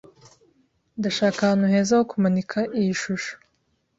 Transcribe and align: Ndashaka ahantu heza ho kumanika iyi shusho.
Ndashaka 0.97 1.37
ahantu 1.41 1.65
heza 1.73 1.93
ho 1.99 2.03
kumanika 2.11 2.57
iyi 2.79 2.93
shusho. 3.01 3.33